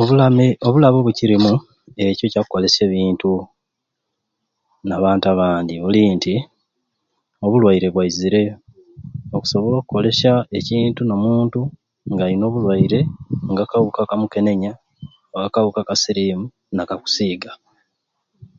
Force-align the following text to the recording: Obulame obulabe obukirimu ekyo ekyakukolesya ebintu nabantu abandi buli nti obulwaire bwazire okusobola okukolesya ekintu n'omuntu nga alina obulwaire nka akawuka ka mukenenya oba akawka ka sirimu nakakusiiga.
Obulame 0.00 0.46
obulabe 0.66 0.96
obukirimu 0.98 1.52
ekyo 2.06 2.24
ekyakukolesya 2.26 2.82
ebintu 2.86 3.30
nabantu 4.88 5.26
abandi 5.34 5.74
buli 5.82 6.02
nti 6.16 6.34
obulwaire 7.44 7.86
bwazire 7.90 8.42
okusobola 9.34 9.74
okukolesya 9.78 10.32
ekintu 10.58 11.00
n'omuntu 11.04 11.60
nga 12.10 12.22
alina 12.24 12.44
obulwaire 12.46 13.00
nka 13.50 13.62
akawuka 13.66 14.00
ka 14.08 14.16
mukenenya 14.20 14.72
oba 15.34 15.40
akawka 15.48 15.80
ka 15.88 15.94
sirimu 16.02 16.46
nakakusiiga. 16.76 17.50